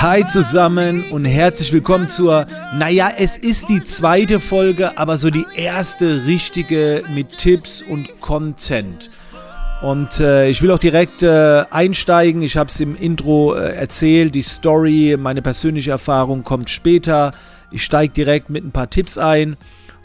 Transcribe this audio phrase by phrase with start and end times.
[0.00, 5.44] Hi zusammen und herzlich willkommen zur, naja, es ist die zweite Folge, aber so die
[5.56, 9.10] erste richtige mit Tipps und Content.
[9.82, 12.42] Und äh, ich will auch direkt äh, einsteigen.
[12.42, 14.36] Ich habe es im Intro äh, erzählt.
[14.36, 17.32] Die Story, meine persönliche Erfahrung kommt später.
[17.72, 19.56] Ich steige direkt mit ein paar Tipps ein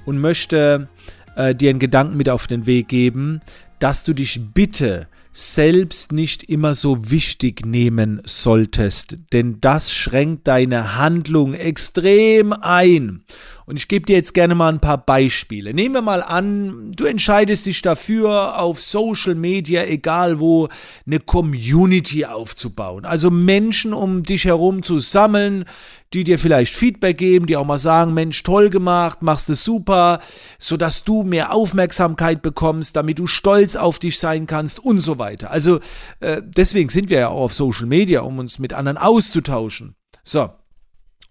[0.05, 0.87] und möchte
[1.35, 3.41] äh, dir einen Gedanken mit auf den Weg geben,
[3.77, 10.95] dass du dich bitte selbst nicht immer so wichtig nehmen solltest, denn das schränkt deine
[10.95, 13.23] Handlung extrem ein.
[13.65, 15.73] Und ich gebe dir jetzt gerne mal ein paar Beispiele.
[15.73, 20.67] Nehmen wir mal an, du entscheidest dich dafür, auf Social Media, egal wo,
[21.07, 23.05] eine Community aufzubauen.
[23.05, 25.63] Also Menschen um dich herum zu sammeln,
[26.11, 30.19] die dir vielleicht Feedback geben, die auch mal sagen, Mensch, toll gemacht, machst es super,
[30.59, 35.22] sodass du mehr Aufmerksamkeit bekommst, damit du stolz auf dich sein kannst und so weiter.
[35.23, 35.79] Also
[36.19, 39.95] äh, deswegen sind wir ja auch auf Social Media, um uns mit anderen auszutauschen.
[40.23, 40.49] So,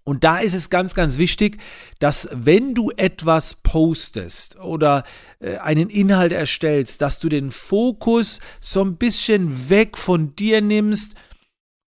[0.05, 1.59] und da ist es ganz, ganz wichtig,
[1.99, 5.03] dass wenn du etwas postest oder
[5.39, 11.15] äh, einen Inhalt erstellst, dass du den Fokus so ein bisschen weg von dir nimmst,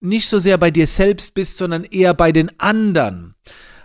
[0.00, 3.34] nicht so sehr bei dir selbst bist, sondern eher bei den anderen.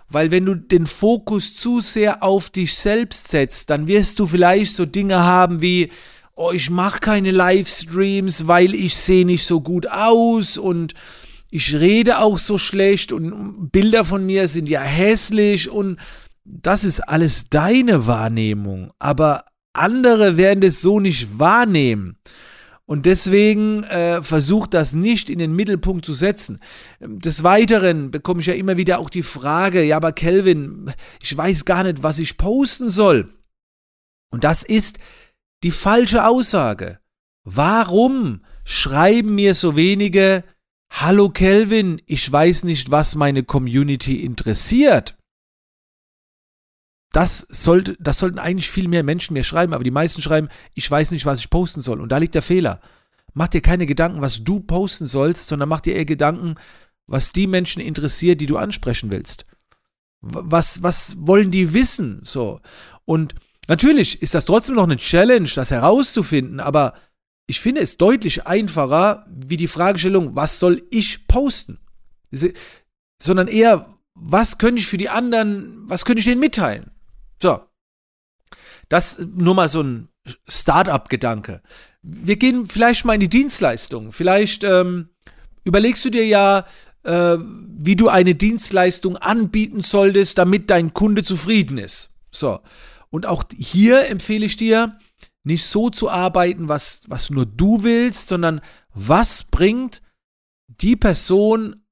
[0.08, 4.76] Weil wenn du den Fokus zu sehr auf dich selbst setzt, dann wirst du vielleicht
[4.76, 5.90] so Dinge haben wie,
[6.36, 10.94] oh, ich mache keine Livestreams, weil ich sehe nicht so gut aus und
[11.50, 16.00] ich rede auch so schlecht und Bilder von mir sind ja hässlich und
[16.46, 22.18] das ist alles deine Wahrnehmung, aber andere werden das so nicht wahrnehmen.
[22.86, 26.60] Und deswegen äh, versucht das nicht in den Mittelpunkt zu setzen.
[27.00, 31.64] Des Weiteren bekomme ich ja immer wieder auch die Frage, ja, aber Kelvin, ich weiß
[31.64, 33.34] gar nicht, was ich posten soll.
[34.32, 35.00] Und das ist
[35.64, 37.00] die falsche Aussage.
[37.44, 40.44] Warum schreiben mir so wenige
[40.92, 45.18] Hallo Kelvin, ich weiß nicht, was meine Community interessiert.
[47.14, 50.90] Das, sollte, das sollten eigentlich viel mehr Menschen mir schreiben, aber die meisten schreiben, ich
[50.90, 52.02] weiß nicht, was ich posten soll.
[52.02, 52.80] Und da liegt der Fehler.
[53.34, 56.56] Mach dir keine Gedanken, was du posten sollst, sondern mach dir eher Gedanken,
[57.08, 59.46] was die Menschen interessiert, die du ansprechen willst.
[60.20, 62.20] Was, was wollen die wissen?
[62.24, 62.60] So.
[63.06, 63.34] Und
[63.72, 66.94] natürlich ist das trotzdem noch eine Challenge, das herauszufinden, aber
[67.48, 71.80] ich finde es deutlich einfacher, wie die Fragestellung, was soll ich posten?
[73.22, 76.92] Sondern eher, was könnte ich für die anderen, was könnte ich denen mitteilen?
[77.42, 77.62] So.
[78.90, 80.10] Das nur mal so ein
[80.50, 81.62] Start-up-Gedanke.
[82.02, 84.12] Wir gehen vielleicht mal in die Dienstleistung.
[84.12, 85.10] Vielleicht ähm,
[85.64, 86.66] überlegst du dir ja,
[87.04, 92.12] äh, wie du eine Dienstleistung anbieten solltest, damit dein Kunde zufrieden ist.
[92.32, 92.60] So.
[93.12, 94.98] Und auch hier empfehle ich dir,
[95.44, 98.62] nicht so zu arbeiten, was, was nur du willst, sondern
[98.94, 100.02] was bringt
[100.68, 101.84] die Person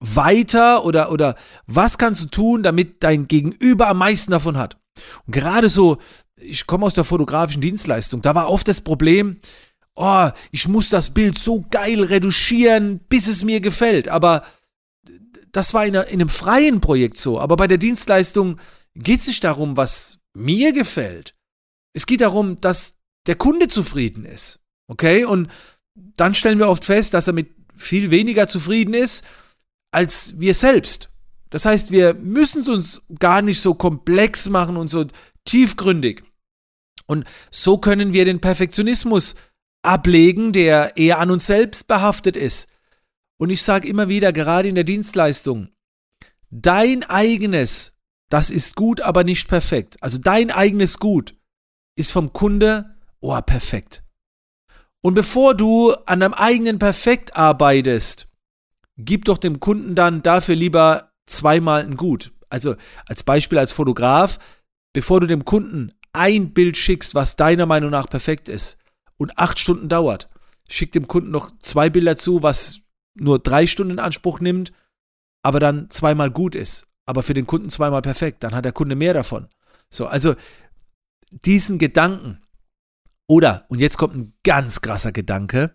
[0.00, 1.34] weiter oder, oder
[1.66, 4.78] was kannst du tun, damit dein Gegenüber am meisten davon hat.
[5.26, 5.98] Und gerade so,
[6.36, 9.40] ich komme aus der fotografischen Dienstleistung, da war oft das Problem,
[9.96, 14.08] oh, ich muss das Bild so geil reduzieren, bis es mir gefällt.
[14.08, 14.44] Aber
[15.50, 17.40] das war in, einem freien Projekt so.
[17.40, 18.60] Aber bei der Dienstleistung
[18.94, 21.34] geht es nicht darum, was mir gefällt,
[21.92, 24.60] es geht darum, dass der Kunde zufrieden ist.
[24.88, 25.24] Okay?
[25.24, 25.50] Und
[25.94, 29.24] dann stellen wir oft fest, dass er mit viel weniger zufrieden ist
[29.90, 31.10] als wir selbst.
[31.50, 35.06] Das heißt, wir müssen es uns gar nicht so komplex machen und so
[35.44, 36.22] tiefgründig.
[37.06, 39.34] Und so können wir den Perfektionismus
[39.82, 42.68] ablegen, der eher an uns selbst behaftet ist.
[43.38, 45.70] Und ich sage immer wieder, gerade in der Dienstleistung,
[46.50, 47.97] dein eigenes,
[48.28, 49.96] das ist gut, aber nicht perfekt.
[50.02, 51.34] Also dein eigenes Gut
[51.96, 54.04] ist vom Kunde, oh, perfekt.
[55.00, 58.28] Und bevor du an deinem eigenen Perfekt arbeitest,
[58.96, 62.32] gib doch dem Kunden dann dafür lieber zweimal ein Gut.
[62.50, 64.38] Also als Beispiel als Fotograf,
[64.92, 68.78] bevor du dem Kunden ein Bild schickst, was deiner Meinung nach perfekt ist
[69.16, 70.28] und acht Stunden dauert,
[70.68, 72.80] schick dem Kunden noch zwei Bilder zu, was
[73.14, 74.72] nur drei Stunden in Anspruch nimmt,
[75.42, 78.94] aber dann zweimal gut ist, aber für den Kunden zweimal perfekt, dann hat der Kunde
[78.94, 79.48] mehr davon.
[79.88, 80.34] So, also
[81.30, 82.42] diesen Gedanken,
[83.26, 85.74] oder, und jetzt kommt ein ganz krasser Gedanke,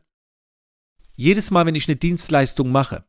[1.15, 3.03] jedes Mal, wenn ich eine Dienstleistung mache,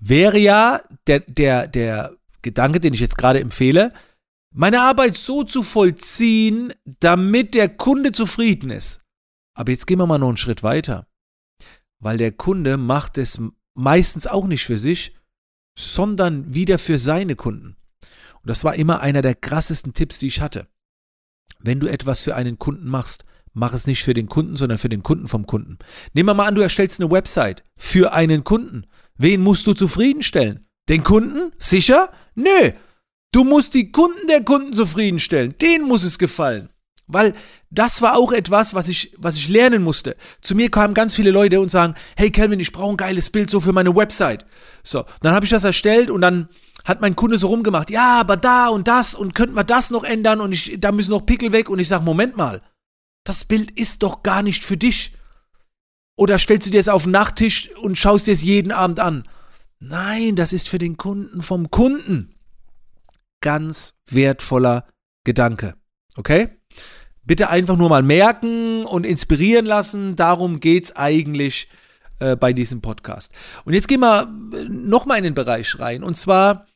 [0.00, 3.92] wäre ja der, der, der Gedanke, den ich jetzt gerade empfehle,
[4.52, 9.04] meine Arbeit so zu vollziehen, damit der Kunde zufrieden ist.
[9.54, 11.06] Aber jetzt gehen wir mal noch einen Schritt weiter.
[12.00, 13.40] Weil der Kunde macht es
[13.74, 15.14] meistens auch nicht für sich,
[15.80, 17.76] sondern wieder für seine Kunden.
[18.42, 20.68] Und das war immer einer der krassesten Tipps, die ich hatte.
[21.58, 24.88] Wenn du etwas für einen Kunden machst, mach es nicht für den Kunden, sondern für
[24.88, 25.78] den Kunden vom Kunden.
[26.14, 28.86] Nehmen wir mal an, du erstellst eine Website für einen Kunden.
[29.16, 30.66] Wen musst du zufriedenstellen?
[30.88, 31.52] Den Kunden?
[31.58, 32.10] Sicher?
[32.34, 32.72] Nö.
[33.32, 35.54] Du musst die Kunden der Kunden zufriedenstellen.
[35.60, 36.70] Denen muss es gefallen.
[37.12, 37.34] Weil
[37.70, 40.16] das war auch etwas, was ich, was ich lernen musste.
[40.40, 43.50] Zu mir kamen ganz viele Leute und sagen, hey Kelvin, ich brauche ein geiles Bild
[43.50, 44.44] so für meine Website.
[44.82, 46.48] So, dann habe ich das erstellt und dann
[46.84, 50.04] hat mein Kunde so rumgemacht, ja, aber da und das und könnten wir das noch
[50.04, 52.62] ändern und ich, da müssen noch Pickel weg und ich sage, Moment mal,
[53.24, 55.14] das Bild ist doch gar nicht für dich.
[56.16, 59.28] Oder stellst du dir es auf den Nachttisch und schaust dir es jeden Abend an?
[59.78, 62.34] Nein, das ist für den Kunden vom Kunden.
[63.40, 64.86] Ganz wertvoller
[65.24, 65.74] Gedanke.
[66.16, 66.59] Okay?
[67.30, 70.16] Bitte einfach nur mal merken und inspirieren lassen.
[70.16, 71.68] Darum geht's eigentlich
[72.18, 73.30] äh, bei diesem Podcast.
[73.64, 76.02] Und jetzt gehen wir äh, nochmal in den Bereich rein.
[76.02, 76.66] Und zwar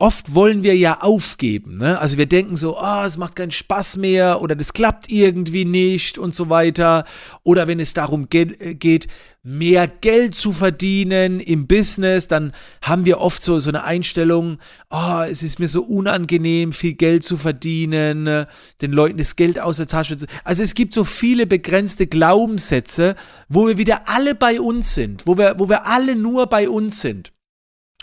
[0.00, 1.76] oft wollen wir ja aufgeben.
[1.76, 1.98] Ne?
[1.98, 6.16] Also wir denken so, oh, es macht keinen Spaß mehr oder das klappt irgendwie nicht
[6.16, 7.04] und so weiter.
[7.44, 9.08] Oder wenn es darum ge geht,
[9.42, 14.58] mehr Geld zu verdienen im Business, dann haben wir oft so, so eine Einstellung,
[14.88, 18.48] oh, es ist mir so unangenehm, viel Geld zu verdienen, ne?
[18.80, 20.26] den Leuten das Geld aus der Tasche zu.
[20.44, 23.16] Also es gibt so viele begrenzte Glaubenssätze,
[23.50, 27.02] wo wir wieder alle bei uns sind, wo wir, wo wir alle nur bei uns
[27.02, 27.32] sind.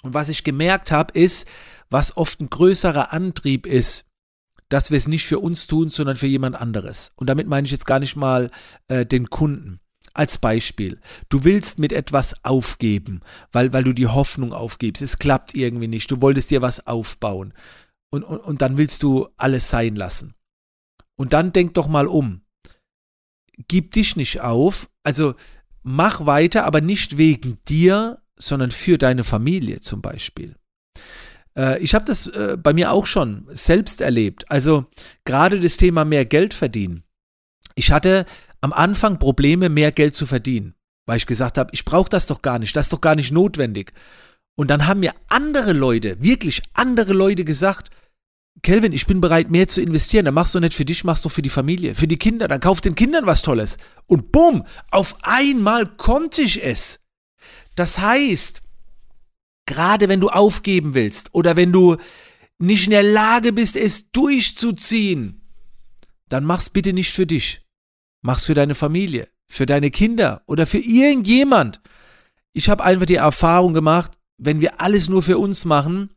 [0.04, 1.48] Und was ich gemerkt habe, ist,
[1.90, 4.06] was oft ein größerer Antrieb ist,
[4.70, 7.14] dass wir es nicht für uns tun, sondern für jemand anderes.
[7.16, 8.52] Und damit meine ich jetzt gar nicht mal
[8.88, 9.80] äh, den Kunden.
[10.14, 11.00] Als Beispiel,
[11.30, 15.04] du willst mit etwas aufgeben, weil, weil du die Hoffnung aufgibst.
[15.04, 16.10] Es klappt irgendwie nicht.
[16.10, 17.54] Du wolltest dir was aufbauen.
[18.10, 20.34] Und, und, und dann willst du alles sein lassen.
[21.18, 22.42] Und dann denk doch mal um.
[23.68, 24.90] Gib dich nicht auf.
[25.04, 25.36] Also
[25.84, 30.56] mach weiter, aber nicht wegen dir, sondern für deine Familie zum Beispiel.
[31.58, 34.50] Äh, ich habe das äh, bei mir auch schon selbst erlebt.
[34.50, 34.86] Also
[35.26, 37.04] gerade das Thema mehr Geld verdienen.
[37.76, 38.26] Ich hatte
[38.62, 40.76] am Anfang Probleme, mehr Geld zu verdienen,
[41.06, 43.32] weil ich gesagt habe, ich brauche das doch gar nicht, das ist doch gar nicht
[43.32, 43.94] notwendig.
[44.56, 47.92] Und dann haben mir andere Leute, wirklich andere Leute gesagt,
[48.64, 50.26] Kelvin, ich bin bereit, mehr zu investieren.
[50.26, 52.48] Dann machst du nicht für dich, machst du für die Familie, für die Kinder.
[52.48, 53.78] Dann kauf den Kindern was Tolles.
[54.08, 57.02] Und bumm, auf einmal konnte ich es.
[57.76, 58.64] Das heißt,
[59.68, 61.98] Gerade wenn du aufgeben willst oder wenn du
[62.58, 65.42] nicht in der Lage bist, es durchzuziehen,
[66.30, 67.62] dann mach's bitte nicht für dich.
[68.24, 71.82] Mach's für deine Familie, für deine Kinder oder für irgendjemand.
[72.54, 76.10] Ich habe einfach die Erfahrung gemacht, wenn wir alles nur für uns machen,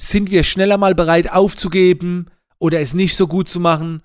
[0.00, 2.26] sind wir schneller mal bereit aufzugeben
[2.58, 4.02] oder es nicht so gut zu machen.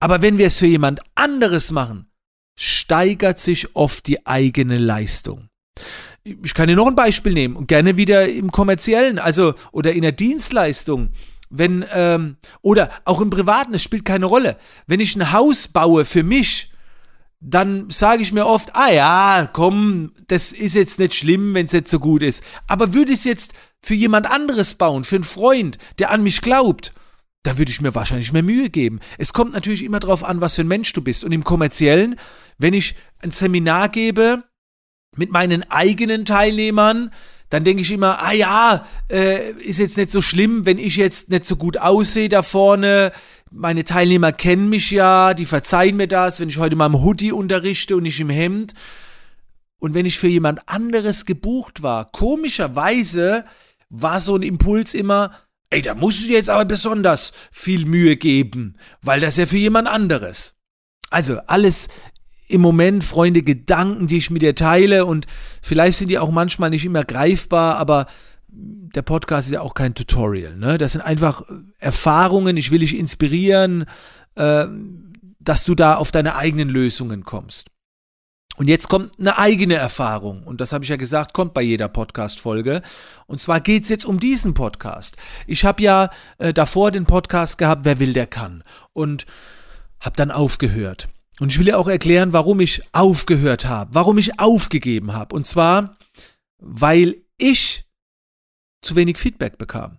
[0.00, 2.10] Aber wenn wir es für jemand anderes machen,
[2.58, 5.50] steigert sich oft die eigene Leistung
[6.24, 10.02] ich kann dir noch ein Beispiel nehmen und gerne wieder im kommerziellen, also oder in
[10.02, 11.10] der Dienstleistung.
[11.52, 14.56] Wenn, ähm, oder auch im Privaten, es spielt keine Rolle.
[14.86, 16.72] Wenn ich ein Haus baue für mich,
[17.40, 21.72] dann sage ich mir oft, ah ja, komm, das ist jetzt nicht schlimm, wenn es
[21.72, 22.44] jetzt so gut ist.
[22.68, 26.42] Aber würde ich es jetzt für jemand anderes bauen, für einen Freund, der an mich
[26.42, 26.92] glaubt,
[27.42, 29.00] dann würde ich mir wahrscheinlich mehr Mühe geben.
[29.16, 31.24] Es kommt natürlich immer darauf an, was für ein Mensch du bist.
[31.24, 32.16] Und im kommerziellen,
[32.58, 34.44] wenn ich ein Seminar gebe,
[35.16, 37.10] mit meinen eigenen Teilnehmern,
[37.50, 41.30] dann denke ich immer, ah ja, äh, ist jetzt nicht so schlimm, wenn ich jetzt
[41.30, 43.10] nicht so gut aussehe da vorne.
[43.50, 47.32] Meine Teilnehmer kennen mich ja, die verzeihen mir das, wenn ich heute mal im Hoodie
[47.32, 48.74] unterrichte und nicht im Hemd.
[49.80, 53.44] Und wenn ich für jemand anderes gebucht war, komischerweise
[53.88, 55.32] war so ein Impuls immer,
[55.70, 59.56] ey, da musst du dir jetzt aber besonders viel Mühe geben, weil das ja für
[59.56, 60.56] jemand anderes.
[61.10, 61.88] Also alles
[62.50, 65.26] im Moment, Freunde, Gedanken, die ich mit dir teile und
[65.62, 68.06] vielleicht sind die auch manchmal nicht immer greifbar, aber
[68.48, 70.56] der Podcast ist ja auch kein Tutorial.
[70.56, 70.76] Ne?
[70.76, 71.42] Das sind einfach
[71.78, 73.84] Erfahrungen, ich will dich inspirieren,
[74.34, 74.66] äh,
[75.38, 77.68] dass du da auf deine eigenen Lösungen kommst.
[78.56, 80.42] Und jetzt kommt eine eigene Erfahrung.
[80.42, 82.82] Und das habe ich ja gesagt, kommt bei jeder Podcast-Folge.
[83.26, 85.16] Und zwar geht es jetzt um diesen Podcast.
[85.46, 88.62] Ich habe ja äh, davor den Podcast gehabt, wer will, der kann.
[88.92, 89.24] Und
[90.00, 91.08] habe dann aufgehört.
[91.40, 95.34] Und ich will dir auch erklären, warum ich aufgehört habe, warum ich aufgegeben habe.
[95.34, 95.96] Und zwar,
[96.58, 97.86] weil ich
[98.82, 99.98] zu wenig Feedback bekam.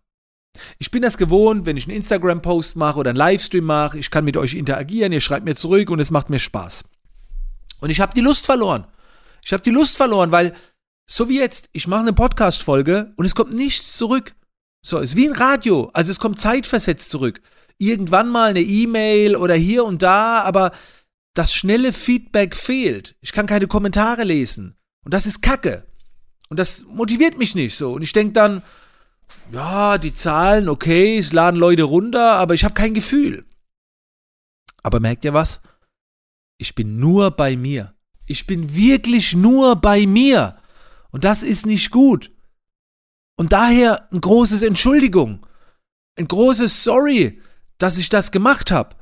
[0.77, 4.23] Ich bin das gewohnt, wenn ich einen Instagram-Post mache oder einen Livestream mache, ich kann
[4.23, 6.85] mit euch interagieren, ihr schreibt mir zurück und es macht mir Spaß.
[7.79, 8.85] Und ich habe die Lust verloren.
[9.43, 10.53] Ich habe die Lust verloren, weil
[11.09, 14.35] so wie jetzt, ich mache eine Podcast-Folge und es kommt nichts zurück.
[14.85, 17.41] So, es ist wie ein Radio, also es kommt zeitversetzt zurück.
[17.79, 20.71] Irgendwann mal eine E-Mail oder hier und da, aber
[21.33, 23.15] das schnelle Feedback fehlt.
[23.21, 24.75] Ich kann keine Kommentare lesen.
[25.03, 25.85] Und das ist Kacke.
[26.49, 27.93] Und das motiviert mich nicht so.
[27.93, 28.61] Und ich denke dann,
[29.51, 33.45] ja, die Zahlen, okay, es laden Leute runter, aber ich habe kein Gefühl.
[34.83, 35.61] Aber merkt ihr was?
[36.57, 37.95] Ich bin nur bei mir.
[38.25, 40.57] Ich bin wirklich nur bei mir.
[41.11, 42.31] Und das ist nicht gut.
[43.37, 45.45] Und daher ein großes Entschuldigung,
[46.17, 47.41] ein großes Sorry,
[47.77, 48.95] dass ich das gemacht habe,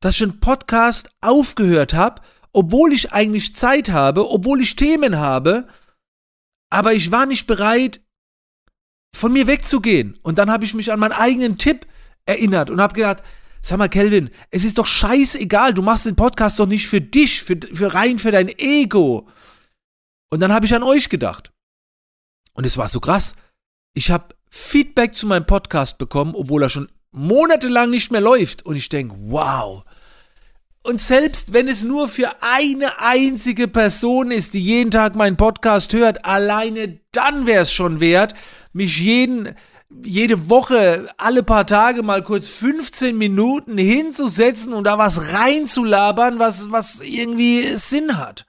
[0.00, 2.22] dass ich einen Podcast aufgehört habe,
[2.52, 5.68] obwohl ich eigentlich Zeit habe, obwohl ich Themen habe,
[6.70, 8.00] aber ich war nicht bereit,
[9.14, 10.18] von mir wegzugehen.
[10.22, 11.86] Und dann habe ich mich an meinen eigenen Tipp
[12.26, 13.22] erinnert und habe gedacht,
[13.62, 17.42] sag mal, Kelvin, es ist doch scheißegal, du machst den Podcast doch nicht für dich,
[17.42, 19.28] für, für rein für dein Ego.
[20.30, 21.52] Und dann habe ich an euch gedacht.
[22.54, 23.36] Und es war so krass.
[23.94, 28.64] Ich habe Feedback zu meinem Podcast bekommen, obwohl er schon monatelang nicht mehr läuft.
[28.64, 29.84] Und ich denke, wow.
[30.82, 35.92] Und selbst wenn es nur für eine einzige Person ist, die jeden Tag meinen Podcast
[35.94, 38.34] hört, alleine dann wäre es schon wert,
[38.72, 39.56] mich jeden,
[40.04, 46.70] jede Woche, alle paar Tage mal kurz 15 Minuten hinzusetzen und da was reinzulabern, was,
[46.70, 48.46] was irgendwie Sinn hat.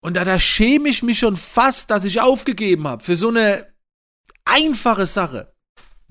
[0.00, 3.66] Und da, da schäme ich mich schon fast, dass ich aufgegeben habe für so eine
[4.44, 5.51] einfache Sache.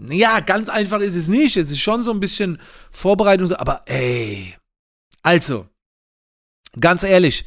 [0.10, 1.58] Ja, ganz einfach ist es nicht.
[1.58, 2.60] Es ist schon so ein bisschen
[2.92, 4.56] Vorbereitung, aber ey.
[5.22, 5.68] Also,
[6.80, 7.46] ganz ehrlich,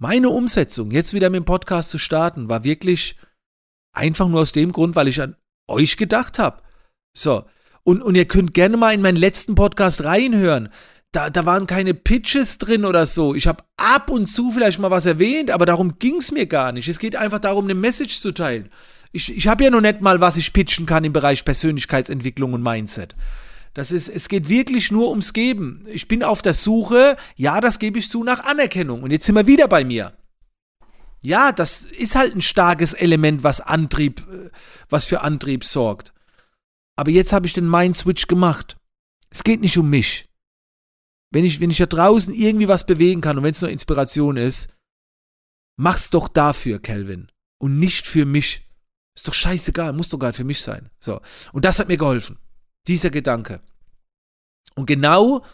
[0.00, 3.16] meine Umsetzung, jetzt wieder mit dem Podcast zu starten, war wirklich
[3.92, 5.36] einfach nur aus dem Grund, weil ich an
[5.68, 6.62] euch gedacht habe.
[7.16, 7.44] So.
[7.84, 10.68] Und, und ihr könnt gerne mal in meinen letzten Podcast reinhören.
[11.12, 13.34] Da, da waren keine Pitches drin oder so.
[13.34, 16.72] Ich habe ab und zu vielleicht mal was erwähnt, aber darum ging es mir gar
[16.72, 16.88] nicht.
[16.88, 18.68] Es geht einfach darum, eine Message zu teilen.
[19.12, 22.62] Ich, ich habe ja noch nicht mal, was ich pitchen kann im Bereich Persönlichkeitsentwicklung und
[22.62, 23.14] Mindset.
[23.74, 25.84] Das ist, es geht wirklich nur ums Geben.
[25.92, 29.02] Ich bin auf der Suche, ja, das gebe ich zu, nach Anerkennung.
[29.02, 30.16] Und jetzt sind wir wieder bei mir.
[31.22, 34.50] Ja, das ist halt ein starkes Element, was Antrieb, äh,
[34.88, 36.12] was für Antrieb sorgt.
[36.96, 38.76] Aber jetzt habe ich den Mind-Switch gemacht.
[39.30, 40.28] Es geht nicht um mich.
[41.30, 44.36] Wenn ich, wenn ich da draußen irgendwie was bewegen kann und wenn es nur Inspiration
[44.36, 44.70] ist,
[45.76, 47.30] mach's doch dafür, Kelvin.
[47.58, 48.67] Und nicht für mich.
[49.18, 50.90] Ist doch scheißegal, muss doch gar nicht für mich sein.
[51.00, 51.20] So.
[51.50, 52.38] Und das hat mir geholfen.
[52.86, 53.60] Dieser Gedanke.
[54.76, 55.44] Und genau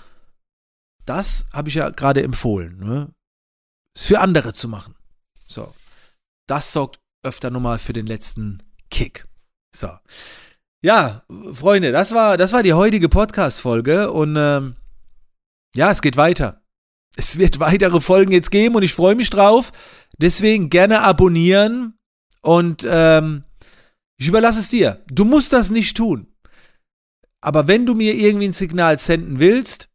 [1.06, 2.76] das habe ich ja gerade empfohlen.
[2.76, 3.08] Ne?
[3.94, 4.94] Es für andere zu machen.
[5.48, 5.74] So.
[6.46, 9.26] Das sorgt öfter nochmal für den letzten Kick.
[9.74, 9.88] So.
[10.82, 14.76] Ja, Freunde, das war, das war die heutige Podcast-Folge und ähm,
[15.74, 16.60] ja, es geht weiter.
[17.16, 19.72] Es wird weitere Folgen jetzt geben und ich freue mich drauf.
[20.18, 21.98] Deswegen gerne abonnieren
[22.42, 23.44] und ähm,
[24.18, 25.02] ich überlasse es dir.
[25.08, 26.26] Du musst das nicht tun.
[27.40, 29.88] Aber wenn du mir irgendwie ein Signal senden willst,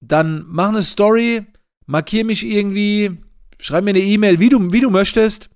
[0.00, 1.44] dann mach eine Story,
[1.86, 3.18] markier mich irgendwie,
[3.58, 5.50] schreib mir eine E-Mail, wie du, wie du möchtest.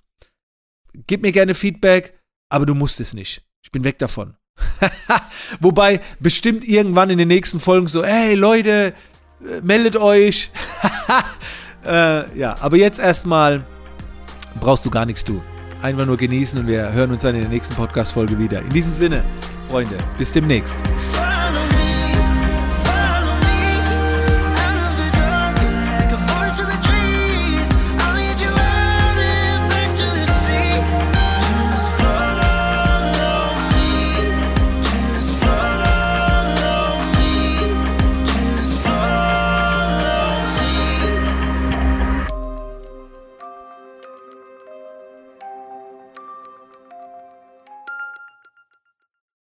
[1.06, 2.18] Gib mir gerne Feedback,
[2.50, 3.42] aber du musst es nicht.
[3.62, 4.36] Ich bin weg davon.
[5.60, 8.92] Wobei bestimmt irgendwann in den nächsten Folgen so, hey Leute,
[9.40, 10.50] äh, meldet euch.
[11.86, 13.64] äh, ja, aber jetzt erstmal
[14.60, 15.42] brauchst du gar nichts tun.
[15.82, 18.62] Einfach nur genießen und wir hören uns dann in der nächsten Podcast-Folge wieder.
[18.62, 19.24] In diesem Sinne,
[19.68, 20.78] Freunde, bis demnächst.